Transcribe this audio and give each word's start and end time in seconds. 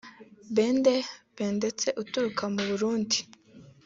Bède 0.55 0.95
Bedetse 1.35 1.87
uturuka 2.01 2.43
mu 2.53 2.61
Burundi 2.69 3.17